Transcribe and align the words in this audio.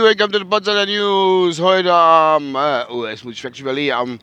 Welcome 0.00 0.32
to 0.32 0.38
the 0.38 0.46
Potsdamer 0.46 0.86
News. 0.86 1.60
Heute 1.60 1.92
am, 1.92 2.56
äh, 2.56 2.86
oh, 2.88 3.06
jetzt 3.06 3.22
muss 3.22 3.34
ich 3.34 3.44
wirklich 3.44 3.60
überlegen, 3.60 3.92
am 3.92 4.18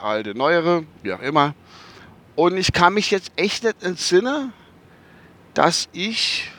Alte, 0.00 0.34
neuere, 0.34 0.84
wie 1.02 1.12
auch 1.12 1.20
immer. 1.20 1.54
Und 2.36 2.56
ich 2.56 2.72
kann 2.72 2.94
mich 2.94 3.10
jetzt 3.10 3.32
echt 3.36 3.64
nicht 3.64 3.82
entsinnen, 3.82 4.52
dass 5.54 5.88
ich, 5.92 6.50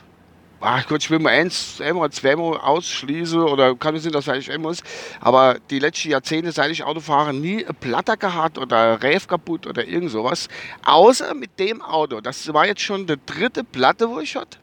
ach 0.62 0.88
Gott, 0.88 1.04
ich 1.04 1.12
will 1.12 1.20
mal 1.20 1.32
eins, 1.32 1.82
einmal, 1.82 2.10
zweimal 2.12 2.58
ausschließe 2.58 3.44
oder 3.44 3.76
kann 3.76 3.94
es 3.94 4.04
nicht, 4.06 4.16
dass 4.16 4.24
vielleicht 4.24 4.50
einmal 4.50 4.72
ist, 4.72 4.84
aber 5.20 5.58
die 5.70 5.80
letzten 5.80 6.12
Jahrzehnte, 6.12 6.54
seit 6.54 6.72
ich 6.72 6.84
Auto 6.84 7.02
fahre, 7.02 7.34
nie 7.34 7.66
ein 7.66 7.76
Platter 7.76 8.16
gehabt 8.16 8.58
oder 8.58 9.04
Reif 9.04 9.28
kaputt 9.28 9.68
oder 9.68 9.86
irgend 9.86 10.12
sowas. 10.12 10.48
Außer 10.86 11.34
mit 11.34 11.60
dem 11.60 11.82
Auto. 11.82 12.22
Das 12.22 12.54
war 12.54 12.66
jetzt 12.66 12.82
schon 12.82 13.06
die 13.06 13.20
dritte 13.26 13.66
Platte, 13.66 14.10
wo 14.10 14.20
ich 14.20 14.36
hatte. 14.38 14.60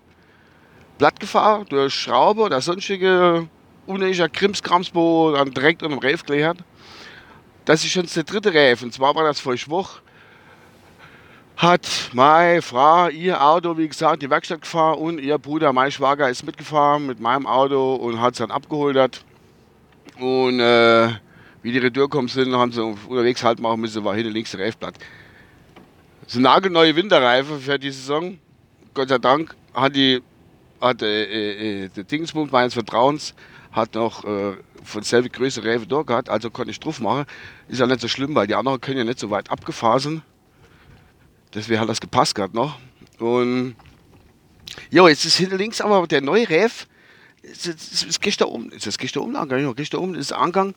Blattgefahr 0.98 1.64
durch 1.64 1.94
Schraube 1.94 2.42
oder 2.42 2.60
sonstige 2.60 3.48
unnötiger 3.86 4.28
Krimskrams, 4.28 4.94
wo 4.94 5.32
dann 5.32 5.50
direkt 5.52 5.82
unter 5.82 5.96
dem 5.96 6.02
Reif 6.02 6.22
hat. 6.44 6.58
Das 7.64 7.84
ist 7.84 7.92
schon 7.92 8.06
der 8.06 8.24
dritte 8.24 8.54
Reif. 8.54 8.82
Und 8.82 8.92
zwar 8.92 9.14
war 9.14 9.24
das 9.24 9.40
vor 9.40 9.54
Woche. 9.66 10.00
Hat 11.56 12.10
meine 12.12 12.62
Frau 12.62 13.08
ihr 13.08 13.40
Auto, 13.42 13.76
wie 13.76 13.86
gesagt, 13.86 14.14
in 14.14 14.20
die 14.20 14.30
Werkstatt 14.30 14.62
gefahren 14.62 14.98
und 14.98 15.18
ihr 15.20 15.38
Bruder, 15.38 15.72
mein 15.72 15.92
Schwager, 15.92 16.28
ist 16.28 16.44
mitgefahren 16.44 17.06
mit 17.06 17.20
meinem 17.20 17.46
Auto 17.46 17.94
und 17.94 18.20
hat 18.20 18.32
es 18.32 18.38
dann 18.38 18.50
abgeholt. 18.50 19.24
Und 20.18 20.60
äh, 20.60 21.08
wie 21.62 21.72
die 21.72 21.78
Retour 21.78 22.08
gekommen 22.08 22.28
sind, 22.28 22.52
haben 22.54 22.72
sie 22.72 22.82
unterwegs 22.82 23.44
halt 23.44 23.60
machen 23.60 23.80
müssen, 23.80 24.04
war 24.04 24.14
hinten 24.14 24.32
links 24.32 24.50
der 24.50 24.60
Reifblatt. 24.60 24.94
Sind 26.26 26.42
nagelneue 26.42 26.96
Winterreifen 26.96 27.60
für 27.60 27.78
die 27.78 27.90
Saison. 27.90 28.38
Gott 28.94 29.08
sei 29.08 29.18
Dank 29.18 29.54
hat 29.74 29.94
die 29.94 30.22
hat 30.82 31.02
äh, 31.02 31.84
äh, 31.84 31.88
der 31.88 32.04
Dingsbums 32.04 32.50
meines 32.50 32.74
Vertrauens 32.74 33.34
hat 33.70 33.94
noch 33.94 34.24
äh, 34.24 34.56
von 34.82 35.02
selbe 35.02 35.30
Größe 35.30 35.64
Rewe 35.64 35.86
da 35.86 36.02
gehabt, 36.02 36.28
also 36.28 36.50
konnte 36.50 36.70
ich 36.70 36.80
drauf 36.80 37.00
machen. 37.00 37.24
Ist 37.68 37.80
ja 37.80 37.86
nicht 37.86 38.00
so 38.00 38.08
schlimm, 38.08 38.34
weil 38.34 38.46
die 38.46 38.54
anderen 38.54 38.80
können 38.80 38.98
ja 38.98 39.04
nicht 39.04 39.18
so 39.18 39.30
weit 39.30 39.50
abgefahren. 39.50 40.22
Deswegen 41.54 41.80
hat 41.80 41.88
das 41.88 42.00
gepasst 42.00 42.34
gerade 42.34 42.54
noch. 42.54 42.78
Und 43.18 43.76
ja, 44.90 45.08
jetzt 45.08 45.24
ist 45.24 45.36
hinter 45.36 45.56
links 45.56 45.80
aber 45.80 46.06
der 46.06 46.20
neue 46.20 46.48
Ref. 46.48 46.86
Es, 47.42 47.66
es, 47.66 48.06
es 48.06 48.20
gestern 48.20 48.48
um, 48.48 48.70
ist 48.70 48.86
das 48.86 48.98
gestern 48.98 49.22
um, 49.22 49.34
ja, 49.34 49.72
gestern 49.72 50.00
um 50.00 50.14
ist 50.14 50.32
Angang. 50.32 50.74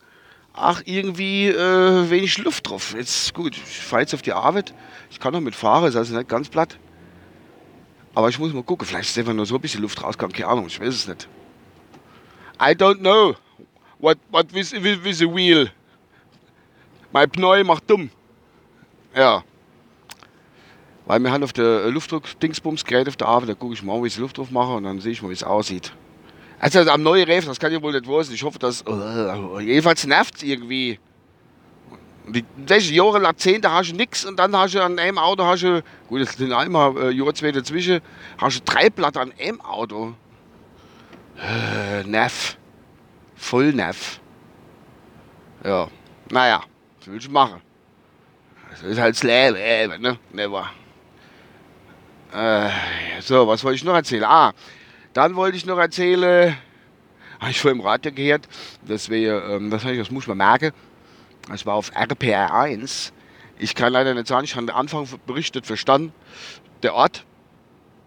Ach, 0.54 0.82
irgendwie 0.86 1.48
äh, 1.48 2.10
wenig 2.10 2.38
Luft 2.38 2.70
drauf. 2.70 2.96
Jetzt 2.96 3.34
gut, 3.34 3.58
ich 3.58 3.80
fahre 3.80 4.04
jetzt 4.04 4.14
auf 4.14 4.22
die 4.22 4.32
Arbeit. 4.32 4.74
Ich 5.12 5.20
kann 5.20 5.34
noch 5.34 5.42
mitfahren, 5.42 5.90
ist 5.90 5.98
also 5.98 6.16
nicht 6.16 6.30
ganz 6.30 6.48
platt. 6.48 6.78
Aber 8.16 8.30
ich 8.30 8.40
muss 8.40 8.54
mal 8.54 8.64
gucken, 8.64 8.88
vielleicht 8.88 9.10
ist 9.10 9.18
einfach 9.20 9.34
nur 9.34 9.46
so 9.46 9.56
ein 9.56 9.62
bisschen 9.62 9.82
Luft 9.82 10.02
rausgekommen, 10.02 10.34
keine 10.34 10.48
Ahnung, 10.48 10.68
ich 10.68 10.80
weiß 10.80 10.88
es 10.94 11.08
nicht. 11.08 11.28
I 12.60 12.72
don't 12.72 13.00
know. 13.00 13.36
What, 14.00 14.18
what 14.32 14.54
with, 14.54 14.72
with, 14.72 15.04
with 15.04 15.18
the 15.18 15.28
wheel? 15.28 15.70
Mein 17.12 17.30
Pneu 17.30 17.64
macht 17.66 17.90
dumm. 17.90 18.10
Ja. 19.14 19.44
Weil 21.06 21.20
wir 21.20 21.32
haben 21.32 21.44
auf 21.44 21.54
der 21.54 21.90
Luftdruck-Dingsbums-Gerät 21.92 23.08
auf 23.10 23.18
der 23.18 23.28
Arbeit, 23.28 23.50
da 23.50 23.54
gucke 23.54 23.74
ich 23.74 23.84
mal, 23.84 24.02
wie 24.02 24.08
ich 24.08 24.18
Luft 24.18 24.38
drauf 24.38 24.50
mache 24.50 24.74
und 24.74 24.86
dann 24.86 25.02
sehe 25.02 25.12
ich 25.12 25.22
mal, 25.22 25.30
wie 25.30 25.34
es 25.34 25.44
aussieht. 25.44 25.92
Also 26.60 26.80
am 26.90 27.04
neuen 27.04 27.30
Reifen, 27.30 27.50
das 27.50 27.60
kann 27.60 27.72
ich 27.74 27.82
wohl 27.82 27.92
nicht 27.92 28.08
wissen. 28.08 28.34
Ich 28.34 28.44
hoffe, 28.44 28.60
dass. 28.60 28.84
Uh, 28.88 29.60
jedenfalls 29.60 30.06
nervt 30.08 30.38
es 30.38 30.44
irgendwie. 30.44 31.00
Die 32.28 32.44
welche 32.58 32.94
Jahre, 32.94 33.22
Jahrzehnte 33.22 33.72
hast 33.72 33.92
du 33.92 33.96
nichts 33.96 34.26
und 34.26 34.38
dann 34.38 34.56
hast 34.56 34.74
du 34.74 34.82
an 34.82 34.98
einem 34.98 35.18
Auto, 35.18 35.44
hast 35.44 35.64
du, 35.64 35.84
gut, 36.08 36.22
das 36.22 36.34
sind 36.34 36.52
einmal 36.52 36.98
äh, 36.98 37.12
Jahre 37.12 37.34
zwei 37.34 37.52
dazwischen, 37.52 38.02
hast 38.38 38.60
du 38.60 38.64
drei 38.64 38.90
Platten 38.90 39.20
an 39.20 39.34
einem 39.40 39.62
Auto. 39.62 40.16
Äh, 41.38 42.04
Neff. 42.04 42.58
Voll 43.36 43.74
Neff. 43.74 44.20
Ja, 45.64 45.88
naja, 46.32 46.62
was 47.00 47.08
willst 47.08 47.28
du 47.28 47.32
machen? 47.32 47.62
Das 48.72 48.82
ist 48.84 49.00
halt 49.00 49.16
das 49.16 49.24
Leben, 49.24 50.02
ne? 50.02 50.18
Never. 50.32 50.70
Äh, 52.34 52.70
so, 53.22 53.48
was 53.48 53.64
wollte 53.64 53.76
ich 53.76 53.84
noch 53.84 53.94
erzählen? 53.94 54.26
Ah, 54.26 54.54
dann 55.14 55.36
wollte 55.36 55.58
ich 55.58 55.66
noch 55.66 55.78
erzählen, 55.78 56.58
habe 57.40 57.52
ich 57.52 57.60
vorhin 57.62 57.80
im 57.80 57.86
Radio 57.86 58.12
gehört, 58.12 58.48
das 58.86 59.10
wäre, 59.10 59.56
ähm, 59.56 59.70
das, 59.70 59.84
das 59.84 60.12
muss 60.12 60.28
man 60.28 60.38
merken, 60.38 60.72
es 61.52 61.66
war 61.66 61.76
auf 61.76 61.92
RPR 61.94 62.54
1. 62.54 63.14
Ich 63.58 63.76
kann 63.76 63.94
leider 63.94 64.14
nicht 64.14 64.28
sagen, 64.28 64.46
ich 64.46 64.56
habe 64.56 64.72
am 64.72 64.80
Anfang 64.80 65.08
berichtet 65.26 65.66
verstanden. 65.66 66.12
Der 66.84 66.94
Ort 66.94 67.26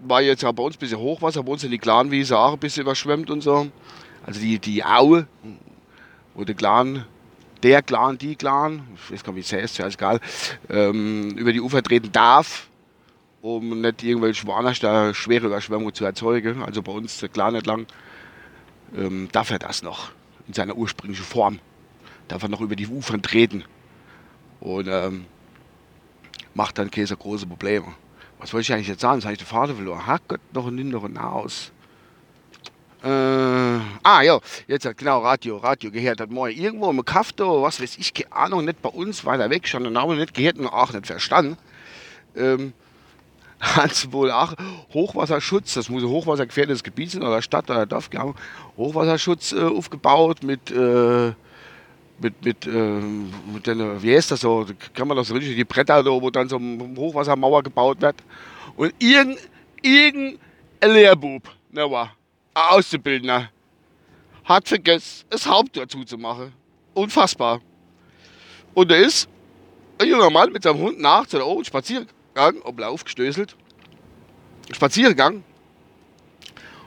war 0.00 0.20
jetzt 0.20 0.42
ja 0.42 0.52
bei 0.52 0.62
uns 0.62 0.76
ein 0.76 0.80
bisschen 0.80 0.98
Hochwasser, 0.98 1.42
bei 1.42 1.52
uns 1.52 1.64
in 1.64 1.70
die 1.70 1.78
Clanwiese 1.78 2.38
auch 2.38 2.52
ein 2.54 2.58
bisschen 2.58 2.82
überschwemmt 2.82 3.30
und 3.30 3.40
so. 3.40 3.68
Also 4.26 4.40
die, 4.40 4.58
die 4.58 4.84
Aue, 4.84 5.26
wo 6.34 6.44
der 6.44 6.54
Clan, 6.54 7.04
der 7.62 7.82
Clan, 7.82 8.18
die 8.18 8.36
Clan, 8.36 8.86
ich 8.94 9.12
weiß 9.12 9.24
gar 9.24 9.32
nicht, 9.32 9.50
wie 9.50 9.56
es 9.56 9.62
heißt, 9.62 9.78
ja, 9.78 9.86
ist 9.86 9.94
egal, 9.94 10.20
ähm, 10.68 11.30
über 11.30 11.52
die 11.52 11.60
Ufer 11.60 11.82
treten 11.82 12.12
darf, 12.12 12.68
um 13.40 13.80
nicht 13.80 14.02
irgendwelche 14.02 14.46
woanders 14.46 14.80
da 14.80 15.14
schwere 15.14 15.46
Überschwemmungen 15.46 15.94
zu 15.94 16.04
erzeugen. 16.04 16.62
Also 16.62 16.82
bei 16.82 16.92
uns 16.92 17.18
der 17.18 17.28
Clan 17.28 17.54
entlang 17.54 17.86
ähm, 18.96 19.28
darf 19.32 19.50
er 19.50 19.58
das 19.58 19.82
noch 19.82 20.10
in 20.46 20.54
seiner 20.54 20.76
ursprünglichen 20.76 21.24
Form 21.24 21.58
darf 22.28 22.42
er 22.42 22.48
noch 22.48 22.60
über 22.60 22.76
die 22.76 22.86
Ufern 22.86 23.22
treten 23.22 23.64
und 24.60 24.88
ähm, 24.88 25.26
macht 26.54 26.78
dann 26.78 26.90
Käse 26.90 27.16
große 27.16 27.46
Probleme. 27.46 27.86
Was 28.38 28.52
wollte 28.52 28.62
ich 28.62 28.72
eigentlich 28.72 28.88
jetzt 28.88 29.00
sagen? 29.00 29.18
Das 29.18 29.24
habe 29.24 29.32
ich 29.32 29.38
den 29.38 29.46
Vater 29.46 29.74
verloren. 29.74 30.02
Gott, 30.28 30.40
noch 30.52 30.66
ein 30.66 30.74
Ninder 30.74 31.02
und 31.02 31.18
aus. 31.18 31.72
Äh, 33.02 33.08
ah, 33.08 34.22
ja, 34.22 34.40
jetzt 34.66 34.84
hat 34.84 34.96
genau 34.98 35.20
Radio, 35.20 35.56
Radio 35.58 35.90
gehört. 35.90 36.20
Hat 36.20 36.30
mal 36.30 36.50
irgendwo 36.50 36.90
im 36.90 37.04
Kaff 37.04 37.32
da, 37.32 37.44
was 37.44 37.80
weiß 37.80 37.96
ich, 37.98 38.12
keine 38.12 38.32
Ahnung, 38.32 38.64
nicht 38.64 38.82
bei 38.82 38.88
uns, 38.88 39.24
weiter 39.24 39.50
weg, 39.50 39.68
schon 39.68 39.84
den 39.84 39.92
Namen 39.92 40.18
nicht 40.18 40.34
gehört 40.34 40.58
und 40.58 40.66
auch 40.66 40.92
nicht 40.92 41.06
verstanden. 41.06 41.56
Ähm, 42.36 42.72
hat 43.60 43.92
es 43.92 44.12
wohl 44.12 44.30
auch 44.30 44.54
Hochwasserschutz, 44.92 45.74
das 45.74 45.88
muss 45.88 46.02
ein 46.02 46.08
hochwassergefährdetes 46.08 46.84
Gebiet 46.84 47.10
sein, 47.12 47.22
oder 47.22 47.42
Stadt 47.42 47.70
oder 47.70 47.86
Dorf, 47.86 48.10
genau, 48.10 48.34
Hochwasserschutz 48.76 49.52
äh, 49.52 49.62
aufgebaut 49.62 50.42
mit, 50.42 50.70
äh, 50.70 51.32
mit, 52.20 52.44
mit, 52.44 52.66
äh, 52.66 52.70
mit 52.70 53.66
den, 53.66 54.02
wie 54.02 54.14
heißt 54.14 54.30
das 54.30 54.40
so, 54.40 54.66
kann 54.94 55.08
man 55.08 55.16
das 55.16 55.32
richtig, 55.32 55.56
die 55.56 55.64
Bretter 55.64 56.04
wo 56.04 56.30
dann 56.30 56.48
so 56.48 56.56
eine 56.56 56.96
Hochwassermauer 56.96 57.62
gebaut 57.62 58.00
wird. 58.00 58.16
Und 58.76 58.94
irgendein, 58.98 59.38
irgendein 59.82 60.38
Lehrbub, 60.92 61.42
ne, 61.70 61.90
war 61.90 62.14
ein 62.54 62.62
Auszubildender 62.70 63.50
hat 64.48 64.66
vergessen, 64.66 65.26
das 65.28 65.46
Haupttor 65.46 65.86
zuzumachen. 65.86 66.52
Unfassbar. 66.94 67.60
Und 68.74 68.90
da 68.90 68.96
ist 68.96 69.28
ein 69.98 70.08
junger 70.08 70.30
Mann 70.30 70.50
mit 70.52 70.62
seinem 70.62 70.78
Hund 70.78 70.98
nach 70.98 71.26
zu 71.26 71.36
der 71.36 71.46
Ohren 71.46 71.64
spazieren 71.64 72.06
gegangen, 72.32 72.60
ob 72.62 72.80
aufgestößelt, 72.80 73.56
spazieren 74.72 75.10
gegangen 75.10 75.44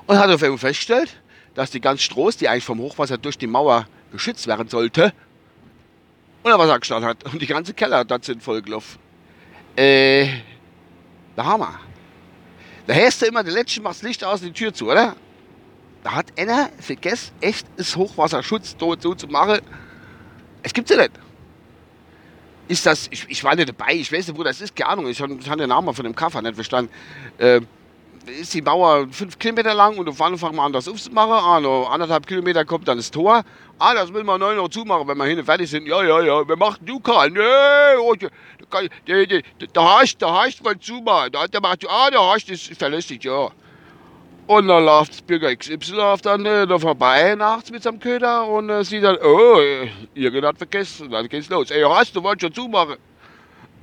und 0.07 0.17
hat 0.17 0.29
auf 0.29 0.41
einmal 0.41 0.57
festgestellt, 0.57 1.21
dass 1.53 1.69
die 1.69 1.81
ganze 1.81 2.03
Stroß, 2.03 2.37
die 2.37 2.47
eigentlich 2.47 2.63
vom 2.63 2.79
Hochwasser 2.79 3.17
durch 3.17 3.37
die 3.37 3.47
Mauer 3.47 3.85
geschützt 4.11 4.47
werden 4.47 4.67
sollte, 4.67 5.13
unter 6.43 6.59
Wasser 6.59 6.79
gestanden 6.79 7.09
hat. 7.09 7.23
Und 7.25 7.41
die 7.41 7.47
ganze 7.47 7.73
Keller 7.73 8.05
da 8.05 8.17
sind 8.21 8.43
vollgelaufen. 8.43 8.99
Äh, 9.75 10.27
der 11.35 11.45
Hammer. 11.45 11.79
Da 12.87 12.93
heißt 12.93 13.21
du 13.21 13.27
immer, 13.27 13.43
der 13.43 13.53
Letzte 13.53 13.81
macht 13.81 13.95
das 13.95 14.01
Licht 14.03 14.23
aus 14.23 14.41
und 14.41 14.47
die 14.47 14.53
Tür 14.53 14.73
zu, 14.73 14.89
oder? 14.89 15.15
Da 16.03 16.13
hat 16.13 16.37
einer 16.37 16.69
vergessen, 16.79 17.31
echt 17.41 17.67
das 17.77 17.95
Hochwasserschutz 17.95 18.75
dort 18.77 19.01
so 19.01 19.13
zu 19.13 19.27
machen. 19.27 19.59
Es 20.63 20.73
gibt's 20.73 20.91
ja 20.91 20.97
nicht. 20.97 21.11
Ist 22.67 22.85
das, 22.85 23.07
ich, 23.11 23.25
ich 23.29 23.43
war 23.43 23.55
nicht 23.55 23.69
dabei, 23.69 23.93
ich 23.93 24.11
weiß 24.11 24.27
nicht, 24.27 24.37
wo 24.37 24.43
das 24.43 24.61
ist, 24.61 24.75
keine 24.75 24.89
Ahnung, 24.89 25.07
ich 25.07 25.21
habe 25.21 25.35
den 25.35 25.69
Namen 25.69 25.93
von 25.93 26.03
dem 26.03 26.15
Kaffer 26.15 26.41
nicht 26.41 26.55
verstanden. 26.55 26.91
Äh, 27.37 27.61
ist 28.27 28.53
die 28.53 28.61
Mauer 28.61 29.07
fünf 29.11 29.39
Kilometer 29.39 29.73
lang 29.73 29.97
und 29.97 30.07
auf 30.07 30.21
Anfang 30.21 30.55
mal 30.55 30.65
anders 30.65 30.87
aufzumachen. 30.87 31.31
Ah, 31.31 31.59
noch 31.59 31.89
anderthalb 31.89 32.27
Kilometer 32.27 32.65
kommt 32.65 32.87
dann 32.87 32.97
das 32.97 33.09
Tor. 33.09 33.43
Ah, 33.79 33.93
das 33.93 34.13
will 34.13 34.23
man 34.23 34.39
neu 34.39 34.55
noch 34.55 34.69
zumachen, 34.69 35.07
wenn 35.07 35.17
wir 35.17 35.25
hier 35.25 35.43
fertig 35.43 35.69
sind. 35.69 35.87
Ja, 35.87 36.03
ja, 36.03 36.21
ja, 36.21 36.47
wir 36.47 36.55
machen 36.55 36.85
du 36.85 36.99
kann. 36.99 37.33
Nee, 37.33 38.29
da, 39.73 39.99
hast 39.99 40.21
da 40.21 40.43
hast 40.43 40.61
zumachen. 40.81 41.31
Da, 41.31 41.47
da 41.47 41.59
macht, 41.59 41.87
ah, 41.89 42.09
da 42.11 42.31
hast 42.31 42.49
das 42.49 42.69
verlässlich, 42.77 43.23
ja. 43.23 43.49
Und 44.47 44.67
dann 44.67 44.85
läuft 44.85 45.25
Bürger 45.27 45.55
XY 45.55 45.93
läuft 45.93 46.25
dann 46.25 46.45
äh, 46.45 46.67
da 46.67 46.77
vorbei 46.77 47.35
nachts 47.35 47.71
mit 47.71 47.83
seinem 47.83 47.99
Köder 47.99 48.47
und 48.47 48.69
äh, 48.69 48.83
sieht 48.83 49.03
dann, 49.03 49.17
oh, 49.23 49.59
irgendjemand 50.13 50.45
hat 50.45 50.57
vergessen. 50.57 51.05
Und 51.05 51.13
dann 51.13 51.29
geht's 51.29 51.49
los. 51.49 51.71
Ey, 51.71 51.83
hast 51.83 52.15
du 52.15 52.21
wolltest 52.21 52.55
schon 52.55 52.65
zumachen? 52.65 52.97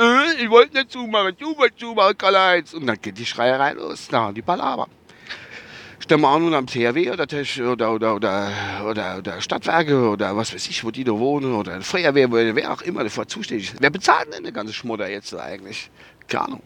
Äh, 0.00 0.42
ich 0.42 0.50
wollte 0.50 0.76
nicht 0.76 0.92
zumachen, 0.92 1.34
du 1.38 1.56
wolltest 1.56 1.80
zumachen, 1.80 2.16
Karl-Heinz. 2.16 2.74
Und 2.74 2.86
dann 2.86 3.00
geht 3.00 3.18
die 3.18 3.26
Schreierei 3.26 3.72
los, 3.72 4.08
na, 4.10 4.30
die 4.32 4.42
Palaver. 4.42 4.88
Stellen 5.98 6.20
wir 6.20 6.30
auch 6.30 6.38
nun 6.38 6.54
am 6.54 6.66
THW 6.66 7.10
oder, 7.10 7.26
oder, 7.72 7.92
oder, 7.92 8.14
oder, 8.14 8.52
oder, 8.84 9.18
oder 9.18 9.40
Stadtwerke 9.40 10.08
oder 10.08 10.36
was 10.36 10.54
weiß 10.54 10.68
ich, 10.68 10.84
wo 10.84 10.92
die 10.92 11.02
da 11.02 11.12
wohnen 11.12 11.52
oder 11.52 11.80
Feuerwehr, 11.82 12.30
wer 12.30 12.72
auch 12.72 12.82
immer 12.82 13.02
dafür 13.02 13.26
zuständig 13.26 13.72
ist. 13.72 13.82
Wer 13.82 13.90
bezahlt 13.90 14.32
denn 14.32 14.44
den 14.44 14.54
ganzen 14.54 14.72
Schmutter 14.72 15.08
jetzt 15.08 15.34
eigentlich? 15.34 15.90
Keine 16.28 16.44
Ahnung. 16.44 16.62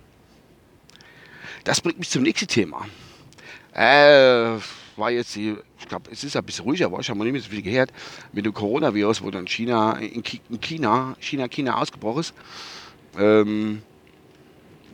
Das 1.64 1.80
bringt 1.80 1.98
mich 1.98 2.10
zum 2.10 2.22
nächsten 2.22 2.48
Thema. 2.48 2.86
Äh, 3.72 4.58
war 4.96 5.10
jetzt 5.10 5.34
die, 5.34 5.56
ich 5.80 5.88
glaube, 5.88 6.10
es 6.10 6.22
ist 6.22 6.36
ein 6.36 6.44
bisschen 6.44 6.66
ruhiger, 6.66 6.92
war 6.92 7.00
ich 7.00 7.08
habe 7.08 7.18
noch 7.18 7.24
nicht 7.24 7.32
mehr 7.32 7.40
so 7.40 7.48
viel 7.48 7.62
gehört, 7.62 7.90
mit 8.32 8.44
dem 8.44 8.52
Coronavirus, 8.52 9.22
wo 9.22 9.30
dann 9.30 9.46
China, 9.46 9.92
in 9.94 10.22
China, 10.60 11.16
China, 11.20 11.48
China 11.48 11.80
ausgebrochen 11.80 12.20
ist. 12.20 12.34
Ähm, 13.18 13.82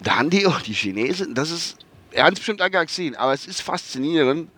da 0.02 0.18
haben 0.18 0.30
die 0.30 0.46
auch 0.46 0.60
die 0.60 0.72
Chinesen, 0.72 1.34
das 1.34 1.50
ist, 1.50 1.78
er 2.10 2.28
es 2.28 2.34
bestimmt 2.34 2.60
gesehen, 2.60 3.16
aber 3.16 3.32
es 3.32 3.46
ist 3.46 3.60
faszinierend, 3.60 4.50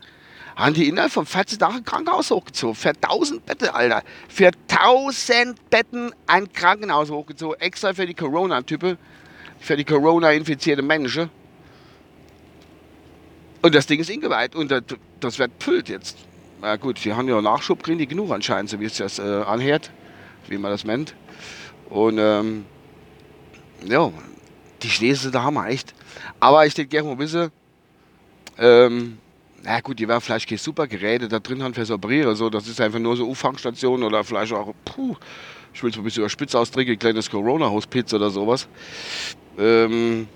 haben 0.57 0.75
die 0.75 0.89
innerhalb 0.89 1.13
von 1.13 1.27
14 1.27 1.59
Tagen 1.59 1.77
ein 1.77 1.85
Krankenhaus 1.85 2.31
hochgezogen. 2.31 2.75
Für 2.75 2.91
1000 2.91 3.47
Betten, 3.47 3.69
Alter. 3.69 4.03
Für 4.29 4.51
1000 4.69 5.71
Betten 5.71 6.13
ein 6.27 6.53
Krankenhaus 6.53 7.11
hochgezogen. 7.11 7.59
Extra 7.61 7.95
für 7.95 8.07
die 8.07 8.15
Corona-Typen. 8.15 8.99
Für 9.59 9.77
die 9.77 9.85
Corona-infizierte 9.85 10.83
Menschen. 10.83 11.31
Und 13.63 13.75
das 13.75 13.87
Ding 13.87 14.01
ist 14.01 14.11
ingeweiht 14.11 14.55
und 14.55 14.71
das, 14.71 15.39
wird 15.39 15.59
gefüllt 15.59 15.89
jetzt. 15.89 16.19
Na 16.61 16.77
gut, 16.77 17.03
wir 17.05 17.17
haben 17.17 17.29
ja 17.29 17.41
Nachschub, 17.41 17.83
kriegen 17.83 17.99
die 17.99 18.07
genug 18.07 18.31
anscheinend, 18.31 18.71
so 18.71 18.81
wie 18.81 18.87
es 18.87 18.97
das 18.97 19.19
äh, 19.19 19.23
anhört, 19.23 19.91
wie 20.49 20.59
man 20.59 20.71
das 20.71 20.85
nennt. 20.85 21.15
Und 21.89 22.19
ähm, 22.19 22.65
ja, 23.87 24.13
die 24.83 24.91
Schlesien, 24.91 25.33
da 25.33 25.43
haben 25.43 25.55
wir 25.55 25.69
echt. 25.69 25.95
Aber 26.39 26.67
ich 26.67 26.75
denke 26.75 27.03
mal 27.03 27.19
wissen, 27.19 27.51
ähm, 28.59 29.19
na 29.63 29.81
gut, 29.81 29.99
die 29.99 30.09
werden 30.09 30.21
vielleicht 30.21 30.49
keine 30.49 30.59
super 30.59 30.87
Geräte 30.87 31.29
da 31.29 31.39
drin 31.39 31.63
haben 31.63 31.75
für 31.75 31.85
so 31.85 31.99
Briere, 31.99 32.35
so, 32.35 32.49
das 32.49 32.67
ist 32.67 32.81
einfach 32.81 32.99
nur 32.99 33.17
so 33.17 33.29
Auffangstation 33.29 34.03
oder 34.03 34.25
vielleicht 34.25 34.53
auch, 34.53 34.75
puh, 34.85 35.17
ich 35.73 35.83
will 35.83 35.91
es 35.91 35.97
ein 35.97 36.03
bisschen 36.03 36.23
überspitzt 36.23 36.57
ausdrücken, 36.57 36.93
ein 36.93 36.99
kleines 36.99 37.31
Corona-Hospiz 37.31 38.13
oder 38.15 38.31
sowas. 38.31 38.67
Ähm, 39.59 40.29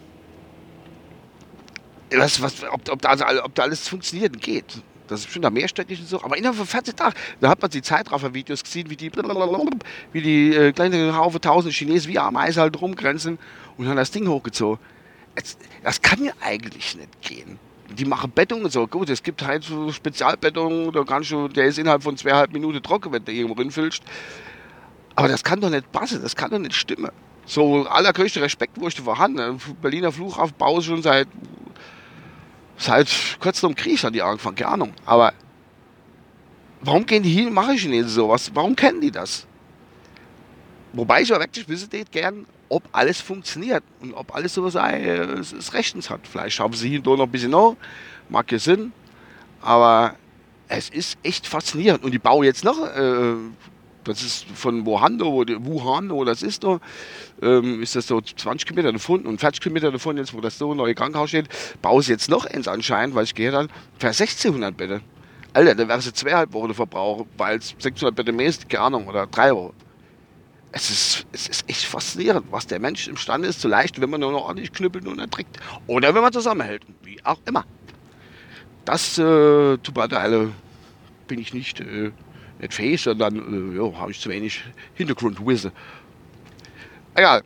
was, 2.10 2.40
was, 2.40 2.64
ob, 2.64 2.88
ob, 2.88 3.02
da, 3.02 3.08
also, 3.10 3.44
ob 3.44 3.54
da 3.54 3.62
alles 3.62 3.88
funktioniert 3.88 4.34
und 4.34 4.42
geht. 4.42 4.82
Das 5.06 5.20
ist 5.20 5.26
bestimmt 5.26 5.52
mehrstöckig 5.52 6.00
und 6.00 6.08
so. 6.08 6.22
Aber 6.22 6.36
innerhalb 6.36 6.56
von 6.56 6.66
14 6.66 6.96
Tagen, 6.96 7.14
da 7.40 7.50
hat 7.50 7.60
man 7.60 7.70
die 7.70 7.82
Zeitraffer-Videos 7.82 8.64
gesehen, 8.64 8.88
wie 8.88 8.96
die, 8.96 9.12
wie 10.12 10.20
die 10.22 10.54
äh, 10.54 10.72
kleinen 10.72 11.14
Haufe 11.14 11.40
tausend 11.40 11.74
Chinesen 11.74 12.10
wie 12.10 12.18
Ameisen 12.18 12.62
halt 12.62 12.80
rumgrenzen 12.80 13.38
und 13.76 13.88
haben 13.88 13.96
das 13.96 14.10
Ding 14.10 14.28
hochgezogen. 14.28 14.78
Es, 15.34 15.58
das 15.82 16.00
kann 16.00 16.24
ja 16.24 16.32
eigentlich 16.40 16.96
nicht 16.96 17.22
gehen. 17.22 17.58
Die 17.90 18.06
machen 18.06 18.30
Bettung 18.30 18.64
und 18.64 18.72
so. 18.72 18.86
Gut, 18.86 19.10
es 19.10 19.22
gibt 19.22 19.42
halt 19.46 19.64
so 19.64 19.92
Spezialbettung, 19.92 20.90
da 20.92 21.04
kannst 21.04 21.30
du, 21.30 21.48
der 21.48 21.66
ist 21.66 21.78
innerhalb 21.78 22.02
von 22.02 22.16
zweieinhalb 22.16 22.52
Minuten 22.52 22.82
trocken, 22.82 23.12
wenn 23.12 23.24
du 23.24 23.32
irgendwo 23.32 23.60
rinfüllst. 23.60 24.02
Aber 25.16 25.28
das 25.28 25.44
kann 25.44 25.60
doch 25.60 25.70
nicht 25.70 25.92
passen, 25.92 26.22
das 26.22 26.34
kann 26.34 26.50
doch 26.50 26.58
nicht 26.58 26.74
stimmen. 26.74 27.10
So 27.46 27.86
allergrößter 27.86 28.40
Respekt, 28.40 28.80
wo 28.80 28.88
ich 28.88 28.98
vorhanden. 28.98 29.60
Berliner 29.82 30.12
Flughafen 30.12 30.54
baue 30.56 30.82
schon 30.82 31.02
seit 31.02 31.28
Seit 32.76 33.08
kurz 33.40 33.62
nach 33.62 33.70
dem 33.70 33.76
Krieg 33.76 34.02
hat 34.02 34.14
die 34.14 34.22
angefangen, 34.22 34.56
keine 34.56 34.70
Ahnung. 34.70 34.92
Aber 35.06 35.32
warum 36.80 37.06
gehen 37.06 37.22
die 37.22 37.46
und 37.46 37.52
machen 37.52 37.76
Chinesen 37.76 38.10
sowas? 38.10 38.50
Warum 38.54 38.74
kennen 38.74 39.00
die 39.00 39.10
das? 39.10 39.46
Wobei 40.92 41.22
ich 41.22 41.28
ja 41.28 41.38
wirklich 41.38 41.68
wissen 41.68 41.88
gern, 42.10 42.46
ob 42.68 42.82
alles 42.92 43.20
funktioniert 43.20 43.82
und 44.00 44.14
ob 44.14 44.34
alles 44.34 44.54
so 44.54 44.68
sei, 44.68 45.04
es, 45.04 45.52
es 45.52 45.72
rechtens 45.74 46.10
hat. 46.10 46.20
Vielleicht 46.26 46.58
haben 46.60 46.72
sie 46.72 46.88
hier 46.88 46.98
und 46.98 47.06
da 47.06 47.10
noch 47.10 47.24
ein 47.24 47.30
bisschen 47.30 47.50
noch, 47.50 47.76
mag 48.28 48.50
ja 48.50 48.58
Sinn, 48.58 48.92
aber 49.60 50.16
es 50.68 50.88
ist 50.88 51.18
echt 51.22 51.46
faszinierend. 51.46 52.04
Und 52.04 52.12
die 52.12 52.18
bauen 52.18 52.44
jetzt 52.44 52.64
noch 52.64 52.78
äh, 52.78 53.34
das 54.04 54.22
ist 54.22 54.46
von 54.54 54.86
Wuhan, 54.86 55.20
wo, 55.20 55.44
Wuhan, 55.46 56.10
wo 56.10 56.24
das 56.24 56.42
ist, 56.42 56.64
da, 56.64 56.80
ähm, 57.42 57.82
ist 57.82 57.96
das 57.96 58.06
so 58.06 58.20
20 58.20 58.66
Kilometer 58.66 58.92
davon 58.92 59.26
und 59.26 59.40
40 59.40 59.60
Kilometer 59.60 59.90
davon, 59.90 60.16
jetzt 60.16 60.34
wo 60.34 60.40
das 60.40 60.58
so 60.58 60.74
neue 60.74 60.94
Krankenhaus 60.94 61.30
steht, 61.30 61.48
bauen 61.82 62.02
sie 62.02 62.12
jetzt 62.12 62.28
noch 62.30 62.46
eins 62.46 62.68
anscheinend, 62.68 63.14
weil 63.14 63.24
ich 63.24 63.34
gehe 63.34 63.50
dann 63.50 63.68
für 63.98 64.08
1600 64.08 64.76
Bette. 64.76 65.00
Alter, 65.52 65.74
da 65.74 65.88
wäre 65.88 66.00
sie 66.00 66.12
zweieinhalb 66.12 66.52
Wochen 66.52 66.74
verbrauchen, 66.74 67.26
weil 67.36 67.58
es 67.58 67.74
600 67.78 68.14
Bette 68.14 68.32
mehr 68.32 68.46
ist, 68.46 68.68
keine 68.68 68.84
Ahnung, 68.84 69.06
oder 69.08 69.26
drei 69.26 69.54
Wochen. 69.54 69.74
Es 70.72 70.90
ist, 70.90 71.26
es 71.30 71.46
ist 71.46 71.68
echt 71.70 71.84
faszinierend, 71.84 72.46
was 72.50 72.66
der 72.66 72.80
Mensch 72.80 73.06
imstande 73.06 73.46
ist 73.46 73.60
zu 73.60 73.68
leisten, 73.68 74.02
wenn 74.02 74.10
man 74.10 74.20
nur 74.20 74.32
noch 74.32 74.46
ordentlich 74.46 74.72
knüppelt 74.72 75.06
und 75.06 75.20
erträgt. 75.20 75.60
Oder 75.86 76.12
wenn 76.14 76.22
man 76.22 76.32
zusammenhält, 76.32 76.82
wie 77.04 77.24
auch 77.24 77.38
immer. 77.46 77.64
Das 78.84 79.16
äh, 79.18 79.78
tut 79.78 79.96
mir 79.96 80.52
bin 81.26 81.38
ich 81.38 81.54
nicht 81.54 81.80
äh, 81.80 82.10
nicht 82.64 82.74
fähig, 82.74 83.02
sondern 83.02 83.74
äh, 83.74 83.76
ja, 83.76 83.98
habe 83.98 84.10
ich 84.10 84.20
zu 84.20 84.28
wenig 84.28 84.64
Hintergrundwissen. 84.94 85.70
Egal. 87.14 87.42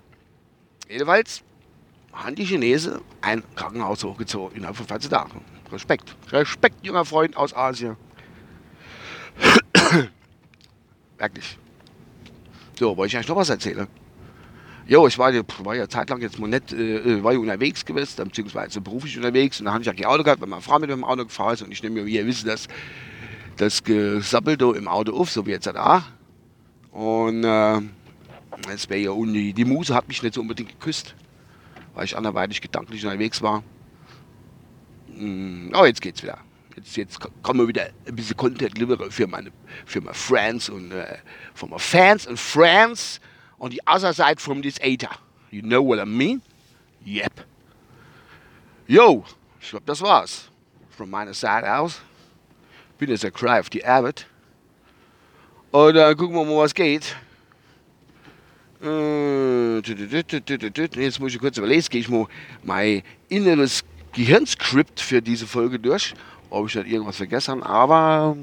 Jedenfalls 0.89 1.43
haben 2.13 2.35
die 2.35 2.45
Chinesen 2.45 3.01
ein 3.21 3.43
Krankenhaus 3.55 4.03
hochgezogen 4.05 4.57
innerhalb 4.57 4.77
von 4.77 4.87
14 4.87 5.11
Tagen. 5.11 5.45
Respekt. 5.71 6.17
Respekt, 6.31 6.87
junger 6.87 7.05
Freund 7.05 7.37
aus 7.37 7.55
Asien. 7.55 7.97
Wirklich. 11.19 11.59
So, 12.79 12.97
wollte 12.97 13.09
ich 13.09 13.17
eigentlich 13.17 13.29
noch 13.29 13.37
was 13.37 13.51
erzählen? 13.51 13.87
Jo, 14.87 15.07
ich 15.07 15.19
war, 15.19 15.33
war 15.35 15.75
ja 15.77 15.87
zeitlang 15.87 16.23
jetzt 16.23 16.39
mal 16.39 16.49
nicht, 16.49 16.73
äh, 16.73 16.97
äh, 16.97 17.23
war 17.23 17.33
ja 17.33 17.39
unterwegs 17.39 17.85
gewesen, 17.85 18.25
beziehungsweise 18.25 18.81
beruflich 18.81 19.17
unterwegs 19.19 19.61
und 19.61 19.67
dann 19.67 19.75
habe 19.75 19.83
ich 19.83 19.87
ja 19.87 19.93
kein 19.93 20.07
Auto 20.07 20.23
gehabt, 20.23 20.41
weil 20.41 20.49
meine 20.49 20.63
Frau 20.63 20.79
mit 20.79 20.89
dem 20.89 21.05
Auto 21.05 21.25
gefahren 21.25 21.55
ist 21.55 21.63
und 21.63 21.73
ich 21.73 21.83
nehme 21.83 21.97
mir, 21.97 22.07
wie 22.07 22.15
ihr 22.15 22.27
wisst, 22.27 22.47
das 22.47 22.69
das 23.59 23.83
gesappelt 23.83 24.63
im 24.63 24.89
Auto 24.89 25.13
auf, 25.13 25.31
so 25.31 25.45
wie 25.47 25.51
jetzt 25.51 25.67
da. 25.67 26.05
Und 26.91 27.45
äh, 27.45 27.81
es 28.73 28.89
wäre 28.89 29.01
ja 29.01 29.11
uni. 29.11 29.53
Die 29.53 29.65
Muse 29.65 29.95
hat 29.95 30.09
mich 30.09 30.23
nicht 30.23 30.35
so 30.35 30.41
unbedingt 30.41 30.71
geküsst, 30.71 31.15
weil 31.95 32.05
ich 32.05 32.17
anderweitig 32.17 32.61
gedanklich 32.61 33.05
unterwegs 33.05 33.43
war. 33.43 33.63
Mm, 35.15 35.71
aber 35.73 35.89
jetzt 35.89 36.01
geht's 36.01 36.23
wieder. 36.23 36.39
Jetzt, 36.77 36.97
jetzt 36.97 37.19
kommen 37.43 37.61
wir 37.61 37.69
wieder 37.69 37.89
ein 38.07 38.15
bisschen 38.15 38.37
Content 38.37 38.79
liefern 38.79 39.11
für 39.11 39.27
meine, 39.27 39.51
für 39.85 40.01
meine 40.01 40.15
Friends 40.15 40.69
und 40.69 40.93
uh, 40.93 41.03
for 41.55 41.69
my 41.69 41.79
fans 41.79 42.27
and 42.29 42.39
friends 42.39 43.21
on 43.59 43.73
the 43.73 43.81
other 43.87 44.13
side 44.13 44.41
from 44.41 44.63
this 44.63 44.79
ether. 44.79 45.11
You 45.51 45.63
know 45.63 45.83
what 45.83 45.99
I 45.99 46.05
mean? 46.05 46.41
Yep. 47.05 47.45
Yo, 48.87 49.25
ich 49.61 49.71
glaube, 49.71 49.87
das 49.87 50.01
war's. 50.01 50.49
Von 50.91 51.11
meiner 51.11 51.35
Seite 51.35 51.75
aus. 51.77 52.01
Bin 52.99 53.11
jetzt 53.11 53.23
der 53.23 53.31
Cry 53.31 53.61
auf 53.61 53.71
die 53.71 53.85
Arbeit. 53.85 54.27
Und 55.71 55.95
dann 55.95 56.17
gucken 56.17 56.35
wir 56.35 56.45
mal, 56.45 56.57
was 56.57 56.75
geht. 56.75 57.17
Äh, 58.83 59.79
jetzt 59.81 61.21
muss 61.21 61.35
ich 61.35 61.39
kurz 61.39 61.59
überlegen, 61.59 61.85
gehe 61.91 62.01
ich 62.01 62.09
mal 62.09 62.27
mein 62.63 63.03
inneres 63.29 63.85
Gehirnskript 64.13 65.01
für 65.01 65.21
diese 65.21 65.47
Folge 65.47 65.79
durch, 65.79 66.15
ob 66.51 66.67
ich 66.67 66.75
da 66.75 66.83
irgendwas 66.83 67.17
vergessen 67.17 67.63
habe, 67.63 67.67
aber 67.67 68.37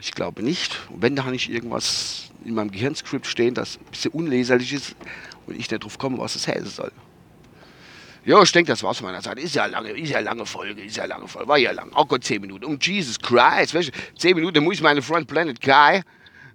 ich 0.00 0.12
glaube 0.12 0.42
nicht. 0.42 0.80
wenn 0.96 1.16
da 1.16 1.30
nicht 1.30 1.50
irgendwas 1.50 2.30
in 2.44 2.54
meinem 2.54 2.70
Gehirnskript 2.70 3.26
stehen, 3.26 3.54
das 3.54 3.76
ein 3.78 3.84
bisschen 3.90 4.12
unleserlich 4.12 4.72
ist 4.72 4.96
und 5.46 5.58
ich 5.58 5.70
nicht 5.70 5.84
drauf 5.84 5.98
komme, 5.98 6.18
was 6.18 6.34
das 6.34 6.48
heißen 6.48 6.66
soll. 6.66 6.92
Ja, 8.24 8.42
ich 8.42 8.52
denke, 8.52 8.70
das 8.72 8.82
war's 8.82 8.98
von 8.98 9.06
meiner 9.06 9.22
Seite. 9.22 9.40
Ist 9.40 9.54
ja 9.54 9.66
lange, 9.66 9.90
ist 9.90 10.10
ja 10.10 10.20
lange 10.20 10.44
Folge, 10.44 10.82
ist 10.82 10.96
ja 10.96 11.06
lange 11.06 11.26
Folge. 11.26 11.48
War 11.48 11.58
ja 11.58 11.72
lang. 11.72 11.90
Oh 11.94 12.04
Gott, 12.04 12.22
10 12.22 12.40
Minuten. 12.40 12.64
Um 12.64 12.78
Jesus 12.80 13.18
Christ. 13.18 13.74
Du, 13.74 13.80
10 14.18 14.36
Minuten, 14.36 14.62
muss 14.62 14.74
ich 14.74 14.82
meine 14.82 15.00
Freund 15.02 15.26
Planet 15.26 15.60
Guy 15.60 16.02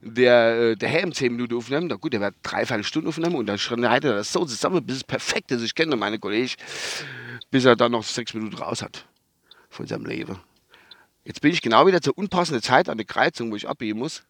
der, 0.05 0.72
äh, 0.72 0.75
der 0.75 0.89
Helm 0.89 1.12
10 1.12 1.31
Minuten 1.31 1.55
aufnehmen. 1.55 1.88
Na 1.88 1.95
gut, 1.95 2.13
der 2.13 2.22
wird 2.22 2.36
dreiviertel 2.43 2.84
Stunden 2.84 3.10
aufnehmen 3.10 3.36
und 3.36 3.48
dann 3.48 3.57
schneidet 3.57 4.12
er 4.12 4.17
das 4.17 4.31
so 4.31 4.45
zusammen, 4.45 4.86
bis 4.86 4.98
es 4.98 5.03
perfekt 5.03 5.51
ist. 5.51 5.63
Ich 5.63 5.74
kenne 5.74 5.95
meine 5.95 6.19
Kollegen, 6.19 6.51
bis 7.51 7.65
er 7.65 7.75
dann 7.75 7.91
noch 7.91 8.03
sechs 8.03 8.34
Minuten 8.34 8.55
raus 8.55 8.81
hat 8.81 9.05
von 9.69 9.88
seinem 9.88 10.05
Leben. 10.05 10.39
Jetzt 11.24 11.41
bin 11.41 11.51
ich 11.51 11.62
genau 11.62 11.88
wieder 11.88 12.01
zur 12.01 12.17
unpassenden 12.17 12.62
Zeit 12.62 12.88
an 12.88 12.98
der 12.98 13.05
Kreuzung, 13.05 13.51
wo 13.51 13.55
ich 13.55 13.67
abbiegen 13.67 13.98
muss, 13.98 14.24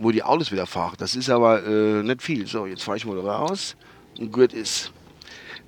wo 0.00 0.10
die 0.10 0.24
Autos 0.24 0.50
wieder 0.50 0.66
fahren. 0.66 0.96
Das 0.98 1.14
ist 1.14 1.30
aber 1.30 1.64
äh, 1.64 2.02
nicht 2.02 2.20
viel. 2.20 2.46
So, 2.48 2.66
jetzt 2.66 2.82
fahre 2.82 2.96
ich 2.96 3.06
mal 3.06 3.18
raus 3.18 3.76
und 4.18 4.32
gut 4.32 4.52
ist. 4.52 4.92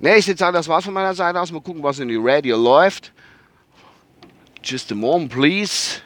Ne, 0.03 0.17
ich 0.17 0.27
würde 0.27 0.37
sagen, 0.39 0.53
das 0.53 0.67
war's 0.67 0.85
von 0.85 0.93
meiner 0.93 1.15
Seite 1.15 1.41
aus. 1.41 1.53
Mal 1.53 1.61
gucken, 1.61 1.81
was 1.81 2.01
in 2.01 2.09
die 2.09 2.19
Radio 2.21 2.57
läuft. 2.57 3.13
Just 4.61 4.91
a 4.91 4.97
moment, 4.97 5.31
please. 5.31 6.01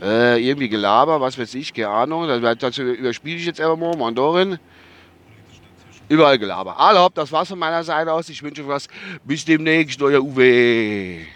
Äh, 0.00 0.40
irgendwie 0.40 0.68
Gelaber, 0.68 1.20
was 1.20 1.36
weiß 1.36 1.52
ich, 1.54 1.74
keine 1.74 1.88
Ahnung. 1.88 2.28
Dazu 2.60 2.82
überspiele 2.82 3.38
ich 3.38 3.46
jetzt 3.46 3.60
einfach 3.60 3.76
mal 3.76 3.96
Mandorin. 3.96 4.60
Überall 6.08 6.38
Gelaber. 6.38 6.78
Alle 6.78 7.00
hopp, 7.00 7.16
das 7.16 7.32
war's 7.32 7.48
von 7.48 7.58
meiner 7.58 7.82
Seite 7.82 8.12
aus. 8.12 8.28
Ich 8.28 8.40
wünsche 8.40 8.62
euch 8.62 8.68
was. 8.68 8.86
Bis 9.24 9.44
demnächst, 9.44 10.00
euer 10.00 10.22
Uwe. 10.22 11.26